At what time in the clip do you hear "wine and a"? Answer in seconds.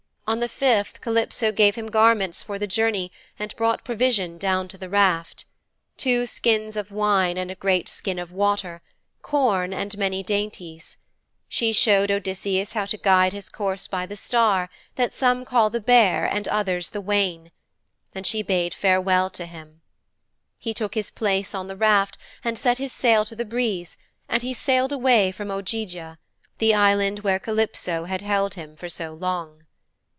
6.89-7.55